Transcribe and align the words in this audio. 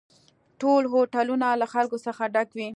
ټول 0.61 0.83
هوټلونه 0.93 1.47
له 1.61 1.65
خلکو 1.73 1.97
څخه 2.05 2.23
ډک 2.33 2.49
وي 2.57 2.67